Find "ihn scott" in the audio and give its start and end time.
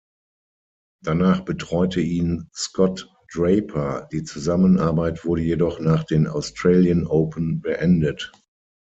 2.01-3.07